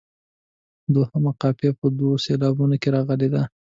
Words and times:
دوهمه 0.93 1.31
قافیه 1.41 1.71
په 1.79 1.85
دوو 1.97 2.21
سېلابونو 2.25 2.75
کې 2.81 2.89
راغلې 2.95 3.27
ده. 3.33 3.43